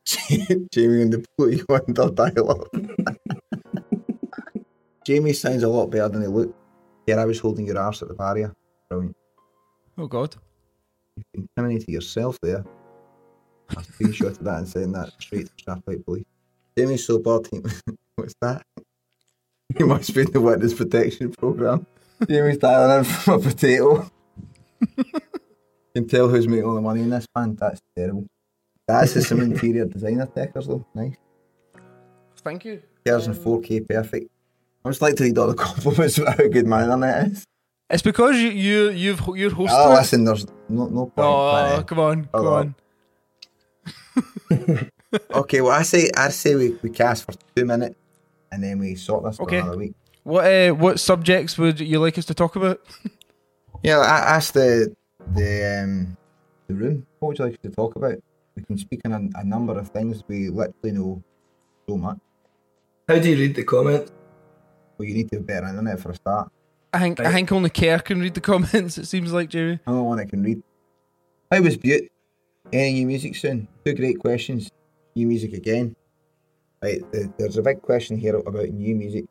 [0.73, 2.69] Jamie and the Pluto Wonder dialogue.
[5.05, 6.55] Jamie sounds a lot better than he looked.
[7.07, 8.53] Yeah, I was holding your arse at the barrier.
[8.89, 9.17] Brilliant.
[9.99, 10.35] Oh God.
[11.17, 12.65] You've incriminated yourself there.
[13.71, 16.25] I screenshotted that and sent that straight to Strathclyde Police.
[16.77, 17.49] Jamie's so bored.
[17.51, 17.63] he-
[18.17, 18.63] What's that?
[19.77, 21.87] He must be in the witness protection program.
[22.29, 24.11] Jamie's dialing in from a potato.
[24.81, 25.05] you
[25.95, 27.59] can tell who's making all the money in this band.
[27.59, 28.27] That's terrible.
[28.87, 30.87] That's just some interior designer techers though.
[30.95, 31.17] Nice.
[32.43, 32.83] Thank you.
[33.05, 34.31] Kerr's in 4K, perfect.
[34.85, 37.45] I just like to read all the compliments about how good my internet is.
[37.91, 39.79] It's because you you you've you're oh, hosting.
[39.79, 41.13] Oh, listen, there's no no point.
[41.19, 42.75] Oh, come on, come on.
[45.31, 47.97] okay, well, I say I say we, we cast for two minutes
[48.53, 49.57] and then we sort this Okay.
[49.59, 49.95] for another week.
[50.25, 52.81] What uh, what subjects would you like us to talk about?
[53.83, 54.93] Yeah, I asked the
[55.35, 56.17] the um
[56.67, 57.07] the room.
[57.19, 58.15] What would you like us to talk about?
[58.57, 60.25] We can speak on a, a number of things.
[60.27, 61.23] We literally know
[61.87, 62.17] so much.
[63.07, 64.11] How do you read the comments?
[64.97, 66.51] Well, you need to have better internet for a start.
[66.95, 68.97] I think I think only Kerr can read the comments.
[68.97, 69.79] It seems like Jerry.
[69.87, 70.63] I'm the one that can read.
[71.53, 72.11] I was Bute?
[72.73, 73.69] Any new music soon?
[73.85, 74.71] Two great questions.
[75.15, 75.95] New music again.
[76.83, 79.25] Right, the, there's a big question here about new music.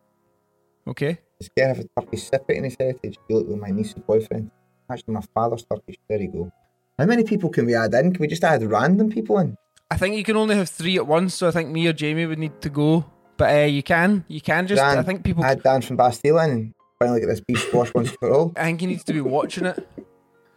[0.87, 1.19] Okay.
[1.41, 3.17] scared of a Turkish sipper in his heritage.
[3.29, 4.51] You look with my niece's boyfriend.
[4.89, 5.95] Actually, my father's Turkish.
[6.07, 6.51] There you go.
[6.97, 8.13] How many people can we add in?
[8.13, 9.57] Can we just add random people in?
[9.91, 12.25] I think you can only have three at once, so I think me or Jamie
[12.25, 13.05] would need to go.
[13.37, 14.81] But uh, you can, you can just.
[14.81, 15.43] Dan, I think people.
[15.43, 18.53] add Dan from Bastille in and finally get this beef squash once for all.
[18.55, 19.87] I think he needs to be watching it.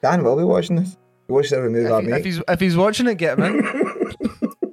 [0.00, 0.96] Dan will be watching this.
[1.28, 2.14] He watches every move I If, make.
[2.20, 3.58] if he's if he's watching it, get him in.
[3.66, 3.70] Uh,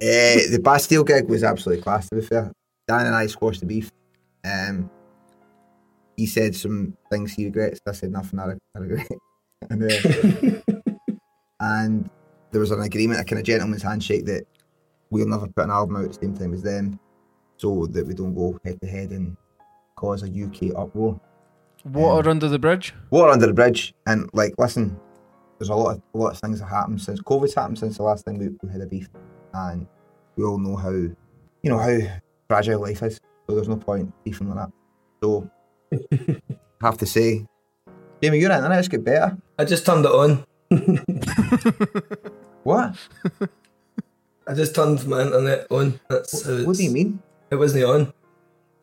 [0.00, 2.50] the Bastille gig was absolutely class, to be fair.
[2.88, 3.92] Dan and I squashed the beef.
[4.44, 4.90] Um,
[6.16, 7.80] he said some things he regrets.
[7.86, 9.06] I said nothing I, I regret.
[9.70, 10.74] and, uh,
[11.60, 12.10] and
[12.52, 14.46] there was an agreement, a kind of gentleman's handshake that
[15.10, 16.98] we'll never put an album out at the same time as them
[17.58, 19.36] so that we don't go head to head and
[19.96, 21.20] cause a UK uproar.
[21.84, 22.94] Water under the bridge.
[23.10, 23.94] Water under the bridge.
[24.06, 24.98] And, like, listen,
[25.58, 28.02] there's a lot of a lot of things that happened since COVID's happened since the
[28.02, 29.08] last time we, we had a beef.
[29.54, 29.86] And
[30.36, 31.16] we all know how, you
[31.64, 31.98] know, how
[32.48, 33.20] fragile life is.
[33.46, 34.72] So there's no point beefing like that.
[35.22, 35.50] So,
[35.92, 36.40] I
[36.82, 37.46] have to say,
[38.22, 39.36] Jamie, you're in, and it's get better.
[39.58, 40.44] I just turned it on.
[42.66, 42.96] What?
[44.48, 46.00] I just turned my internet on.
[46.10, 47.22] That's how What do you mean?
[47.48, 48.12] It wasn't on.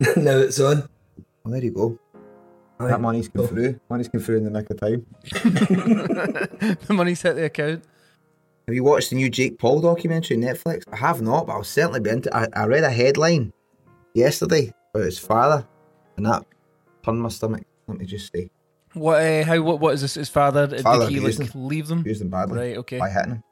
[0.16, 0.88] now it's on.
[1.44, 1.98] Well, there you go.
[2.80, 2.88] Aye.
[2.88, 3.78] That money's come through.
[3.88, 5.06] Money's come through in the nick of time.
[5.32, 7.84] the money's hit the account.
[8.66, 10.82] Have you watched the new Jake Paul documentary on Netflix?
[10.92, 13.52] I have not, but I'll certainly be into I, I read a headline
[14.14, 15.66] yesterday about his father,
[16.16, 16.44] and that
[17.04, 17.62] turned my stomach.
[17.86, 18.48] Let me just say.
[18.94, 19.22] What?
[19.22, 19.60] Uh, how?
[19.60, 19.80] What?
[19.80, 20.14] What is this?
[20.14, 20.66] His father?
[20.78, 22.04] Father did he abused like leave them?
[22.06, 22.76] Used him badly Right.
[22.78, 22.98] Okay.
[22.98, 23.42] by hitting him.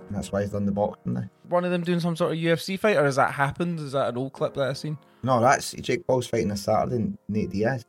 [0.00, 1.24] And that's why he's done the boxing now.
[1.48, 3.80] One of them doing some sort of UFC fight, or has that happened?
[3.80, 4.98] Is that an old clip that I've seen?
[5.22, 7.84] No, that's Jake Paul's fighting this Saturday, Nate Diaz.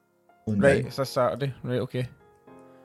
[0.50, 0.78] Going Right.
[0.80, 0.88] down.
[0.88, 1.54] It's this Saturday.
[1.64, 1.80] Right.
[1.80, 2.08] Okay.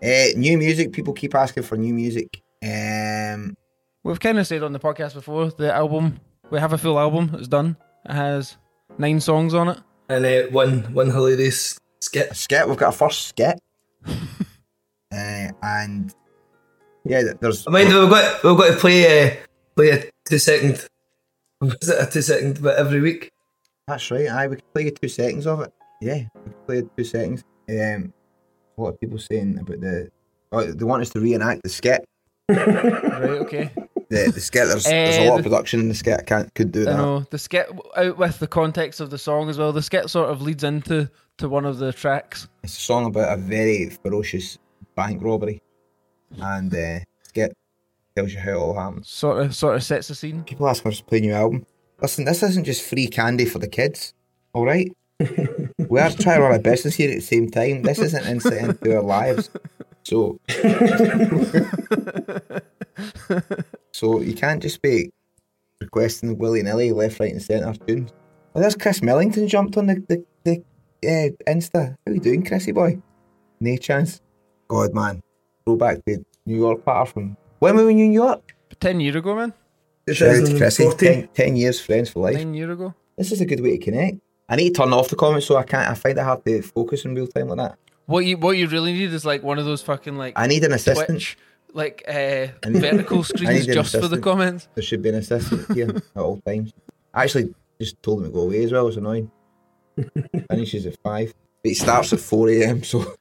[0.03, 0.93] Uh, new music.
[0.93, 2.43] People keep asking for new music.
[2.63, 3.57] Um,
[4.03, 6.21] We've kind of said on the podcast before the album.
[6.51, 7.31] We have a full album.
[7.39, 7.77] It's done.
[8.05, 8.57] It has
[8.99, 9.79] nine songs on it.
[10.11, 12.31] And uh, one one hilarious skit.
[12.31, 12.69] a skit.
[12.69, 13.59] We've got a first skit.
[14.07, 14.13] uh,
[15.63, 16.15] and
[17.05, 17.67] yeah, there's.
[17.67, 19.35] I mind we've got we've got to play uh,
[19.75, 20.87] play a two second.
[21.63, 23.31] Was it a two second bit every week?
[23.89, 24.29] That's right.
[24.29, 25.73] I we can play two seconds of it.
[26.03, 27.43] Yeah, we can play two seconds.
[27.69, 28.13] Um,
[28.77, 30.11] a lot of people saying about the.
[30.53, 32.05] Oh, they want us to reenact the skit.
[32.49, 33.41] Right.
[33.41, 33.71] Okay.
[34.11, 34.69] The, the skit.
[34.69, 36.21] There's, there's a Eh, lot of production in the skit.
[36.21, 36.97] I can't could do I that.
[36.99, 39.73] know the skit out with the context of the song as well.
[39.73, 42.49] The skit sort of leads into to one of the tracks.
[42.63, 44.59] It's a song about a very ferocious
[44.95, 45.63] bank robbery,
[46.39, 47.57] and uh, skit
[48.15, 49.09] tells you how it all happens.
[49.09, 50.45] Sort of sort of sets the scene.
[50.45, 51.65] People ask us to play a new album.
[52.03, 54.13] Listen, this isn't just free candy for the kids,
[54.53, 54.93] all right?
[55.95, 57.83] we are trying to run a business here at the same time.
[57.83, 59.49] This isn't insight into our lives.
[60.03, 60.41] So,
[63.93, 65.11] so you can't just be
[65.81, 68.13] requesting willy nilly left, right, and centre tunes.
[68.57, 70.65] Oh, there's Chris Millington jumped on the the, the
[71.05, 71.97] uh, Insta.
[72.05, 73.01] How you doing, Chrissy boy?
[73.61, 74.21] No chance.
[74.67, 75.23] God, man.
[75.65, 78.53] Go back to New York part from when were we in New York?
[78.81, 79.53] Ten years ago, man.
[80.11, 80.85] Shout out to Chrissy.
[80.85, 80.99] 2014.
[80.99, 82.35] Ten, ten years friends for life.
[82.37, 82.93] Ten years ago.
[83.17, 84.19] This is a good way to connect.
[84.49, 85.89] I need to turn off the comments so I can't.
[85.91, 87.79] I find it hard to focus in real time like that.
[88.07, 90.65] What you what you really need is like one of those fucking like I need
[90.65, 91.09] an assistant.
[91.09, 91.39] Twitch
[91.73, 94.69] like uh, need- vertical screens just for the comments.
[94.75, 96.73] There should be an assistant here at all times.
[97.13, 98.87] I actually just told him to go away as well.
[98.89, 99.31] It's annoying.
[100.51, 101.33] Finishes at five.
[101.63, 102.83] But it starts at four a.m.
[102.83, 103.01] So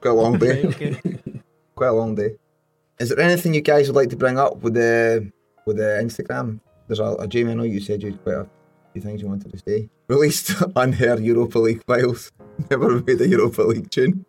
[0.00, 0.64] quite a long day.
[0.64, 1.00] Right, okay.
[1.76, 2.36] Quite a long day.
[3.00, 5.32] Is there anything you guys would like to bring up with the
[5.66, 6.60] with the Instagram?
[6.86, 7.50] There's a, a Jamie.
[7.50, 8.48] I know you said you had quite a
[8.94, 9.90] few things you wanted to say.
[10.08, 12.32] Released unheard Europa League files.
[12.70, 14.24] Never made a Europa League tune.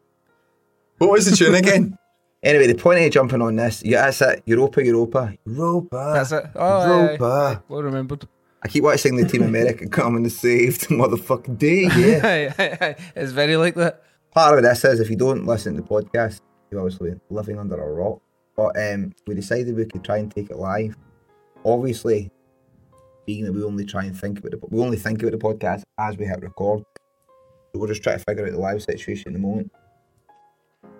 [0.97, 1.97] What was the tune again?
[2.43, 4.41] anyway, the point of jumping on this, yeah, that's it.
[4.45, 6.11] Europa, Europa, Europa.
[6.15, 6.45] That's it.
[6.55, 7.59] Oh, aye, aye.
[7.67, 8.27] Well remembered.
[8.63, 11.83] I keep watching the Team America coming to save the motherfucking day.
[11.95, 12.21] Yeah.
[12.23, 12.95] Aye, aye, aye.
[13.15, 14.01] it's very like that.
[14.31, 17.75] Part of this is if you don't listen to the podcast, you're obviously living under
[17.75, 18.19] a rock.
[18.55, 20.97] But um, we decided we could try and take it live.
[21.63, 22.31] Obviously,
[23.25, 25.83] being that we only try and think about the we only think about the podcast
[25.97, 26.83] as we hit record.
[27.73, 29.71] So we're just trying to figure out the live situation at the moment.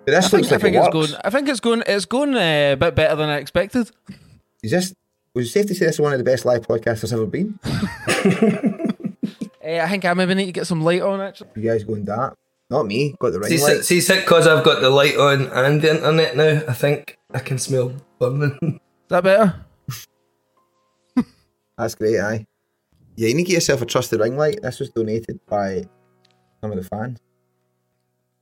[0.04, 1.10] But this I think, like I think it it's works.
[1.12, 1.20] going.
[1.24, 1.82] I think it's going.
[1.86, 3.90] It's going uh, a bit better than I expected.
[4.62, 4.94] Is this?
[5.34, 7.26] Was it safe to say this is one of the best live podcasts there's ever
[7.26, 7.58] been?
[7.64, 7.68] Uh,
[9.64, 11.50] I think I maybe need to get some light on actually.
[11.56, 12.36] You guys going dark?
[12.70, 13.14] Not me.
[13.20, 13.84] Got the right See, light.
[13.84, 17.38] see, see, because I've got the light on and the internet now, I think I
[17.38, 18.58] can smell burning.
[18.62, 19.65] Is that better?
[21.78, 22.46] That's great, aye.
[23.16, 24.60] Yeah, you need to get yourself a trusted ring light.
[24.62, 25.84] This was donated by
[26.60, 27.18] some of the fans.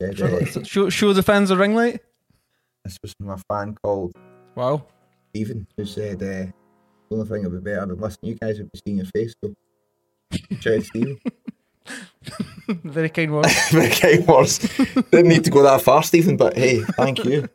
[0.01, 0.63] Yeah, yeah.
[0.65, 2.01] Show, show the fans a ring light.
[2.85, 4.13] this was from a fan called
[4.57, 4.87] Wow.
[5.31, 6.53] Stephen who said uh, the
[7.11, 9.35] only thing that would be better than listening you guys would be seeing your face.
[9.43, 9.55] So,
[10.61, 11.21] shout out Stephen.
[12.85, 13.69] Very kind words.
[13.71, 14.59] Very kind words.
[15.11, 17.49] Didn't need to go that far, Stephen, but hey, thank you.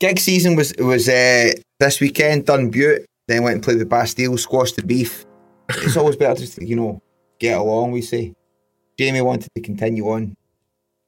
[0.00, 2.46] Gig season was was uh, this weekend.
[2.46, 5.24] Done Bute, then went and played with Bastille, squashed the beef.
[5.68, 7.00] It's always better just to, you know,
[7.38, 8.34] get along, we say.
[8.98, 10.36] Jamie wanted to continue on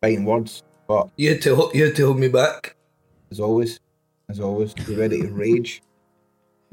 [0.01, 2.77] fighting words, but You had to you had to hold me back.
[3.31, 3.81] as always,
[4.29, 5.83] as always, you're ready to rage.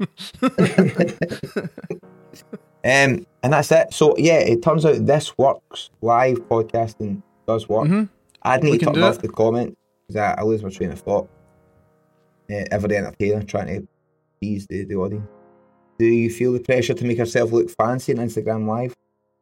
[2.84, 3.92] um, and that's it.
[3.92, 5.90] So yeah, it turns out this works.
[6.00, 7.88] Live podcasting does work.
[7.88, 8.08] Mhm.
[8.42, 9.22] I'd We need to can turn off it.
[9.22, 11.28] the comment because I, I lose my train of thought.
[12.50, 13.86] Uh, every entertainer trying to
[14.40, 15.28] please the, the audience.
[16.00, 18.96] Do you feel the pressure to make yourself look fancy on Instagram Live?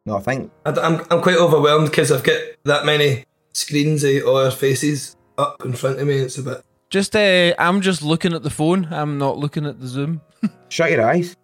[0.05, 4.25] No, I think I, am I'm quite overwhelmed because I've got that many screens of
[4.25, 6.15] all our faces up in front of me.
[6.15, 6.61] It's a bit.
[6.89, 8.89] Just, uh, I'm just looking at the phone.
[8.91, 10.19] I'm not looking at the Zoom.
[10.67, 11.37] shut your eyes.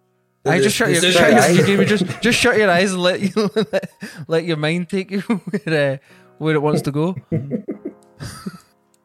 [0.44, 1.66] I just shut your, shut your your, eyes.
[1.66, 3.90] Jamie, just, just shut your eyes and let you let,
[4.28, 5.96] let your mind take you where uh,
[6.36, 7.16] where it wants to go.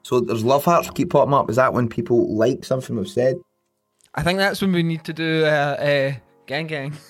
[0.04, 1.50] So there's love hearts keep popping up.
[1.50, 3.40] Is that when people like something we've said?
[4.14, 6.14] I think that's when we need to do uh, uh,
[6.46, 6.94] gang gang.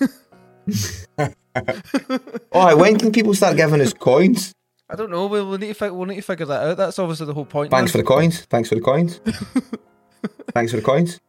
[2.52, 4.54] Oh, when can people start giving us coins?
[4.88, 5.26] I don't know.
[5.26, 6.76] We'll, we'll need to fi- we'll need to figure that out.
[6.76, 7.70] That's obviously the whole point.
[7.70, 8.42] Thanks for the coins.
[8.46, 9.20] Thanks for the coins.
[10.54, 11.20] Thanks for the coins.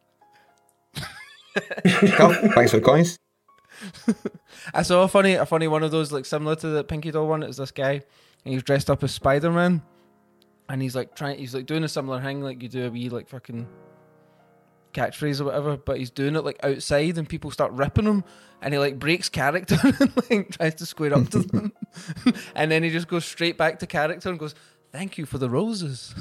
[2.16, 3.20] Come, thanks for the coins.
[4.74, 7.28] I saw a funny a funny one of those like similar to the Pinky Doll
[7.28, 7.44] one.
[7.44, 8.02] It was this guy
[8.46, 9.82] and he's dressed up as Spider Man,
[10.70, 13.10] and he's like trying he's like doing a similar thing like you do a wee
[13.10, 13.68] like fucking
[14.94, 18.24] catchphrase or whatever, but he's doing it like outside and people start ripping him
[18.62, 21.72] and he like breaks character and like tries to square up to them,
[22.56, 24.56] and then he just goes straight back to character and goes,
[24.92, 26.14] "Thank you for the roses."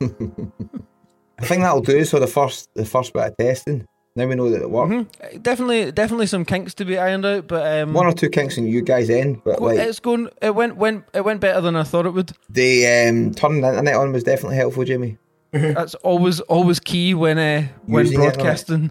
[0.00, 3.86] I think that'll do for the first the first bit of testing.
[4.16, 4.90] Now we know that it worked.
[4.92, 5.42] Mhm.
[5.42, 8.66] Definitely, definitely some kinks to be ironed out, but um, One or two kinks in
[8.66, 10.28] you guys end, but like it's going.
[10.42, 12.32] It went went it went better than I thought it would.
[12.50, 15.18] the um, turning the internet on was definitely helpful, Jimmy.
[15.52, 18.90] That's always always key when uh, when Using broadcasting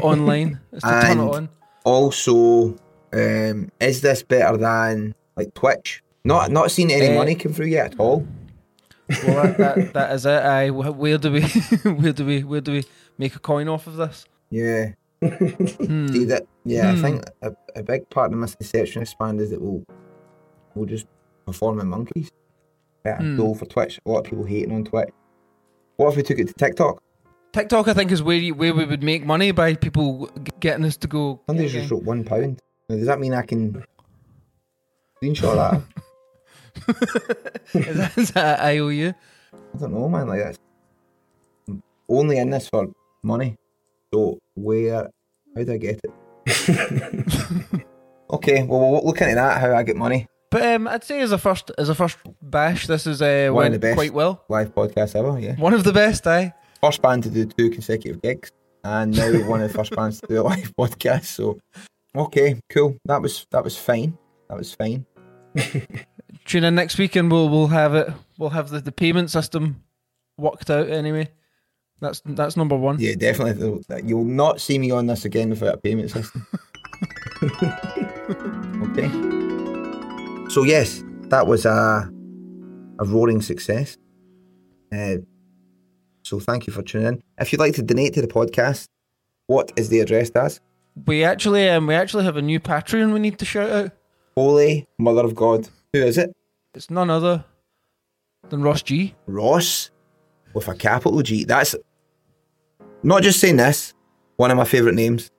[0.00, 1.48] online is to turn it on.
[1.84, 2.76] Also,
[3.12, 6.02] um, is this better than like Twitch?
[6.24, 8.26] Not not seen any Uh, money come through yet at all.
[9.26, 10.42] Well, that, that, that is it.
[10.42, 11.42] I where do we
[11.84, 12.84] where do we where do we
[13.18, 14.24] make a coin off of this?
[14.50, 14.92] Yeah.
[15.22, 16.08] Hmm.
[16.08, 16.46] See that?
[16.64, 16.98] Yeah, Hmm.
[16.98, 19.82] I think a, a big part of the misconception expand is that we'll
[20.74, 21.06] we'll just
[21.46, 22.30] perform in monkeys.
[23.02, 23.36] Better Hmm.
[23.36, 23.98] goal for Twitch.
[24.04, 25.08] A lot of people hating on Twitch.
[25.98, 27.02] What if we took it to TikTok?
[27.52, 30.84] TikTok, I think, is where you, where we would make money by people g- getting
[30.84, 31.40] us to go.
[31.48, 32.62] Somebody's gang just wrote one pound.
[32.88, 33.84] Now, does that mean I can
[35.20, 35.82] screenshot that?
[37.74, 39.12] is, that, is that I owe you?
[39.74, 40.28] I don't know, man.
[40.28, 40.58] Like that's
[42.08, 42.86] only in this for
[43.24, 43.56] money.
[44.14, 45.10] So where?
[45.56, 46.12] How do I get it?
[48.30, 49.60] okay, well we'll look into that.
[49.60, 50.28] How I get money.
[50.50, 53.66] But um, I'd say as a first as a first bash, this is uh, One
[53.66, 53.96] of the best.
[53.96, 54.44] quite well.
[54.48, 55.38] Live podcast ever.
[55.38, 55.56] Yeah.
[55.56, 56.50] One of the best, eh?
[56.80, 58.50] first band to do two consecutive gigs,
[58.84, 61.24] and now one of the first bands to do a live podcast.
[61.24, 61.58] So,
[62.16, 62.96] okay, cool.
[63.04, 64.16] That was that was fine.
[64.48, 65.04] That was fine.
[66.46, 68.10] Tune in next week and we'll we'll have it.
[68.38, 69.82] We'll have the, the payment system
[70.38, 71.28] worked out anyway.
[72.00, 72.96] That's that's number one.
[73.00, 73.82] Yeah, definitely.
[74.04, 76.46] You'll not see me on this again without a payment system.
[78.92, 79.27] okay.
[80.48, 82.10] So yes, that was a
[82.98, 83.98] a roaring success.
[84.90, 85.16] Uh,
[86.22, 87.22] so thank you for tuning in.
[87.38, 88.88] If you'd like to donate to the podcast,
[89.46, 90.60] what is the address, Daz?
[91.06, 93.90] We actually um we actually have a new Patreon we need to shout out.
[94.36, 95.68] Holy Mother of God.
[95.92, 96.34] Who is it?
[96.74, 97.44] It's none other
[98.48, 99.14] than Ross G.
[99.26, 99.90] Ross
[100.54, 101.44] with a capital G.
[101.44, 101.76] That's
[103.02, 103.92] not just saying this.
[104.36, 105.30] One of my favourite names.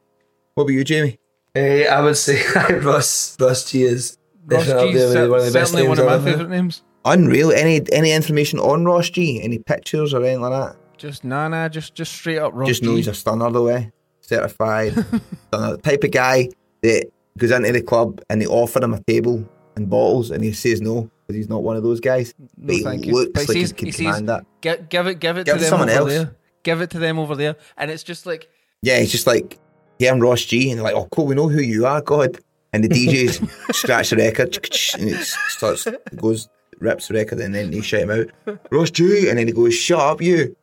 [0.54, 1.18] What about you, Jamie?
[1.56, 4.19] Uh, I would say Russ Russ G is
[4.50, 6.50] Ross G definitely is one of the best certainly names one of my I've favourite
[6.50, 6.84] names.
[7.06, 7.52] Unreal.
[7.52, 9.42] Any any information on Ross G?
[9.42, 10.78] Any pictures or anything like that?
[10.98, 12.98] Just nah nah, just just straight up Ross Just know G.
[12.98, 13.86] he's a stunner though, eh?
[14.22, 14.94] Certified.
[15.48, 15.76] stunner.
[15.76, 16.50] The type of guy
[16.82, 17.06] that
[17.38, 20.82] goes into the club and they offer him a table and bottles and he says
[20.82, 22.34] no because he's not one of those guys.
[22.38, 23.14] No, but he thank you.
[23.14, 24.46] looks But like he he, says- could he says- command that.
[24.62, 26.10] Give, give it give it Give to it to them someone over else.
[26.10, 26.36] there.
[26.64, 27.56] Give it to them over there.
[27.78, 28.50] And it's just like
[28.82, 29.58] Yeah, it's just like,
[30.00, 30.70] yeah, I'm Ross G.
[30.70, 32.40] And they're like, oh, cool, we know who you are, God.
[32.72, 34.56] And the DJs scratches the record
[35.00, 36.50] and it starts, goes,
[36.80, 39.28] rips the record and then they shout him out, Ross G.
[39.30, 40.56] And then he goes, shut up, you.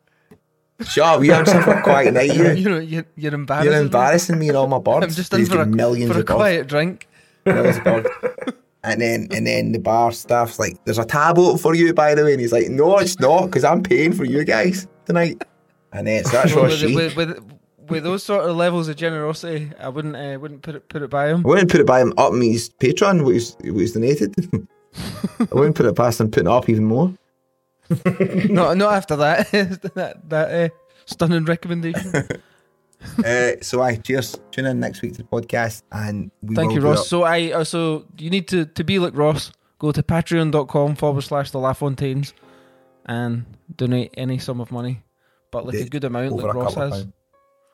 [0.85, 2.51] Shut up, you have something quiet night, you.
[2.53, 3.71] you know you're, you're embarrassing.
[3.71, 3.85] You're me.
[3.85, 5.05] embarrassing me and all my birds.
[5.05, 6.37] I'm just in for a, millions for a of birds.
[6.37, 7.07] quiet drink.
[7.45, 8.09] Millions of birds.
[8.83, 12.15] And then, and then the bar staff's like, "There's a tab open for you, by
[12.15, 15.43] the way." And he's like, "No, it's not, because I'm paying for you guys tonight."
[15.91, 17.56] And then so that's Well, Ross with, with,
[17.89, 21.01] with, with those sort of levels of generosity, I wouldn't uh, wouldn't put it put
[21.01, 21.45] it by him.
[21.45, 24.35] I wouldn't put it by him up in his Patreon, what he's, what he's donated.
[25.39, 27.13] I wouldn't put it past him putting it up even more.
[28.49, 29.49] no, not after that.
[29.51, 30.69] that that uh,
[31.05, 32.13] stunning recommendation.
[33.25, 34.37] uh, so I cheers.
[34.51, 37.07] Tune in next week to the podcast, and we Thank will you, Ross.
[37.07, 39.51] So I also you need to to be like Ross.
[39.79, 42.33] Go to patreon.com forward slash the LaFontaines
[43.05, 45.03] and donate any sum of money,
[45.51, 46.89] but like a good amount, like Ross has.
[46.91, 47.13] pounds.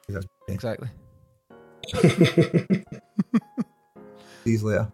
[0.07, 0.53] That's- yeah.
[0.53, 0.89] Exactly.
[4.43, 4.91] See you later.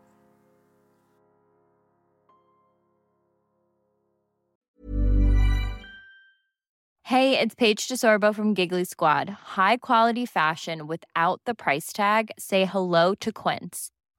[7.04, 9.30] Hey, it's Paige DeSorbo from Giggly Squad.
[9.30, 12.30] High quality fashion without the price tag.
[12.38, 13.90] Say hello to Quince.